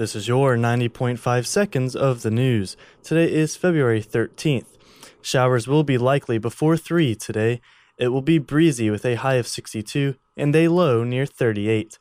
This 0.00 0.16
is 0.16 0.26
your 0.26 0.56
90.5 0.56 1.44
seconds 1.44 1.94
of 1.94 2.22
the 2.22 2.30
news. 2.30 2.74
Today 3.02 3.30
is 3.30 3.54
February 3.54 4.00
13th. 4.00 4.78
Showers 5.20 5.68
will 5.68 5.84
be 5.84 5.98
likely 5.98 6.38
before 6.38 6.78
3 6.78 7.14
today. 7.16 7.60
It 7.98 8.08
will 8.08 8.22
be 8.22 8.38
breezy 8.38 8.88
with 8.88 9.04
a 9.04 9.16
high 9.16 9.34
of 9.34 9.46
62 9.46 10.14
and 10.38 10.56
a 10.56 10.68
low 10.68 11.04
near 11.04 11.26
38. 11.26 11.98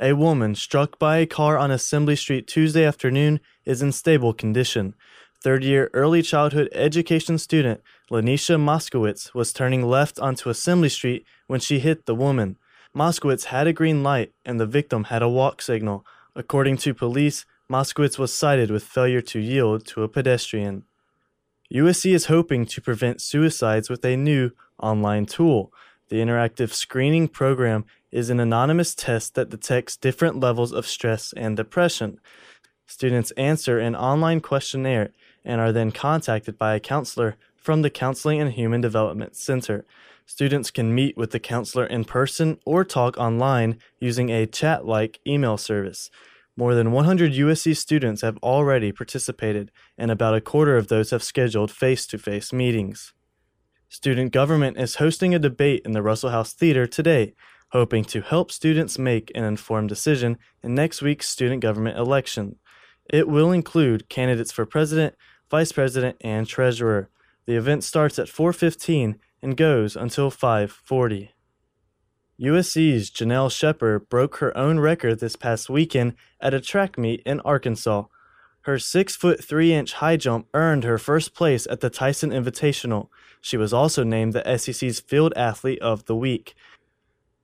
A 0.00 0.14
woman 0.14 0.56
struck 0.56 0.98
by 0.98 1.18
a 1.18 1.26
car 1.26 1.56
on 1.56 1.70
Assembly 1.70 2.16
Street 2.16 2.48
Tuesday 2.48 2.84
afternoon 2.84 3.38
is 3.64 3.80
in 3.80 3.92
stable 3.92 4.32
condition. 4.32 4.96
Third 5.40 5.62
year 5.62 5.88
early 5.94 6.22
childhood 6.22 6.68
education 6.72 7.38
student 7.38 7.80
Lanisha 8.10 8.58
Moskowitz 8.58 9.34
was 9.34 9.52
turning 9.52 9.84
left 9.84 10.18
onto 10.18 10.50
Assembly 10.50 10.88
Street 10.88 11.24
when 11.46 11.60
she 11.60 11.78
hit 11.78 12.06
the 12.06 12.14
woman. 12.16 12.58
Moskowitz 12.92 13.44
had 13.44 13.68
a 13.68 13.72
green 13.72 14.02
light 14.02 14.32
and 14.44 14.58
the 14.58 14.66
victim 14.66 15.04
had 15.04 15.22
a 15.22 15.28
walk 15.28 15.62
signal. 15.62 16.04
According 16.38 16.76
to 16.78 16.92
police, 16.92 17.46
Moskowitz 17.72 18.18
was 18.18 18.30
cited 18.30 18.70
with 18.70 18.84
failure 18.84 19.22
to 19.22 19.40
yield 19.40 19.86
to 19.86 20.02
a 20.02 20.08
pedestrian. 20.08 20.84
USC 21.72 22.12
is 22.12 22.26
hoping 22.26 22.66
to 22.66 22.82
prevent 22.82 23.22
suicides 23.22 23.88
with 23.88 24.04
a 24.04 24.18
new 24.18 24.50
online 24.78 25.24
tool. 25.24 25.72
The 26.10 26.16
interactive 26.16 26.74
screening 26.74 27.28
program 27.28 27.86
is 28.12 28.28
an 28.28 28.38
anonymous 28.38 28.94
test 28.94 29.34
that 29.34 29.48
detects 29.48 29.96
different 29.96 30.38
levels 30.38 30.72
of 30.72 30.86
stress 30.86 31.32
and 31.34 31.56
depression. 31.56 32.20
Students 32.86 33.30
answer 33.38 33.78
an 33.78 33.96
online 33.96 34.40
questionnaire 34.40 35.12
and 35.42 35.58
are 35.58 35.72
then 35.72 35.90
contacted 35.90 36.58
by 36.58 36.74
a 36.74 36.80
counselor 36.80 37.36
from 37.56 37.80
the 37.80 37.90
Counseling 37.90 38.42
and 38.42 38.52
Human 38.52 38.82
Development 38.82 39.34
Center. 39.34 39.86
Students 40.26 40.72
can 40.72 40.94
meet 40.94 41.16
with 41.16 41.30
the 41.30 41.40
counselor 41.40 41.86
in 41.86 42.04
person 42.04 42.58
or 42.64 42.84
talk 42.84 43.16
online 43.16 43.78
using 44.00 44.28
a 44.28 44.44
chat 44.44 44.84
like 44.84 45.20
email 45.26 45.56
service. 45.56 46.10
More 46.58 46.74
than 46.74 46.90
100 46.90 47.32
USC 47.32 47.76
students 47.76 48.22
have 48.22 48.38
already 48.38 48.90
participated, 48.90 49.70
and 49.98 50.10
about 50.10 50.34
a 50.34 50.40
quarter 50.40 50.78
of 50.78 50.88
those 50.88 51.10
have 51.10 51.22
scheduled 51.22 51.70
face 51.70 52.06
to 52.06 52.18
face 52.18 52.50
meetings. 52.50 53.12
Student 53.90 54.32
government 54.32 54.78
is 54.78 54.96
hosting 54.96 55.34
a 55.34 55.38
debate 55.38 55.82
in 55.84 55.92
the 55.92 56.02
Russell 56.02 56.30
House 56.30 56.54
Theater 56.54 56.86
today, 56.86 57.34
hoping 57.72 58.04
to 58.06 58.22
help 58.22 58.50
students 58.50 58.98
make 58.98 59.30
an 59.34 59.44
informed 59.44 59.90
decision 59.90 60.38
in 60.62 60.74
next 60.74 61.02
week's 61.02 61.28
student 61.28 61.60
government 61.60 61.98
election. 61.98 62.56
It 63.12 63.28
will 63.28 63.52
include 63.52 64.08
candidates 64.08 64.50
for 64.50 64.64
president, 64.64 65.14
vice 65.50 65.72
president, 65.72 66.16
and 66.22 66.46
treasurer. 66.46 67.10
The 67.44 67.56
event 67.56 67.84
starts 67.84 68.18
at 68.18 68.28
4:15 68.28 69.16
and 69.42 69.56
goes 69.58 69.94
until 69.94 70.30
5:40. 70.30 71.32
USC's 72.40 73.10
Janelle 73.10 73.50
Shepard 73.50 74.10
broke 74.10 74.36
her 74.36 74.56
own 74.56 74.78
record 74.78 75.20
this 75.20 75.36
past 75.36 75.70
weekend 75.70 76.14
at 76.38 76.52
a 76.52 76.60
track 76.60 76.98
meet 76.98 77.22
in 77.24 77.40
Arkansas. 77.40 78.04
Her 78.62 78.78
6 78.78 79.16
foot 79.16 79.42
3 79.42 79.72
inch 79.72 79.92
high 79.94 80.18
jump 80.18 80.46
earned 80.52 80.84
her 80.84 80.98
first 80.98 81.34
place 81.34 81.66
at 81.70 81.80
the 81.80 81.88
Tyson 81.88 82.30
Invitational. 82.30 83.08
She 83.40 83.56
was 83.56 83.72
also 83.72 84.04
named 84.04 84.34
the 84.34 84.58
SEC's 84.58 85.00
Field 85.00 85.32
Athlete 85.34 85.80
of 85.80 86.04
the 86.04 86.16
Week. 86.16 86.54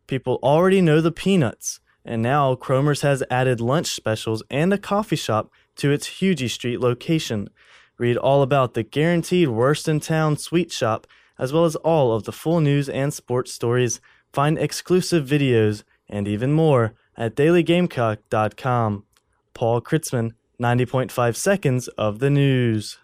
People 0.07 0.39
already 0.43 0.83
know 0.83 1.01
the 1.01 1.13
Peanuts, 1.13 1.81
and 2.05 2.21
now 2.21 2.55
Cromer's 2.55 3.01
has 3.01 3.23
added 3.31 3.63
lunch 3.63 3.87
specials 3.87 4.43
and 4.51 4.75
a 4.75 4.79
coffee 4.79 5.17
shop 5.17 5.51
to 5.77 5.91
its 5.91 6.21
Huger 6.21 6.51
Street 6.51 6.81
location. 6.81 7.49
Read 7.97 8.19
all 8.19 8.43
about 8.43 8.75
the 8.75 8.83
guaranteed 8.83 9.49
worst 9.49 9.89
in 9.89 10.01
town 10.01 10.37
sweet 10.37 10.71
shop, 10.71 11.07
as 11.39 11.51
well 11.51 11.65
as 11.65 11.77
all 11.77 12.13
of 12.13 12.25
the 12.25 12.33
full 12.33 12.61
news 12.61 12.91
and 12.91 13.15
sports 13.15 13.53
stories 13.53 14.01
Find 14.33 14.59
exclusive 14.59 15.27
videos 15.27 15.85
and 16.09 16.27
even 16.27 16.53
more 16.53 16.95
at 17.17 17.35
dailygamecock.com. 17.35 19.05
Paul 19.55 19.81
Kritzman, 19.83 20.33
90.5 20.61 21.37
seconds 21.37 21.89
of 21.89 22.19
the 22.19 22.31
news. 22.31 22.99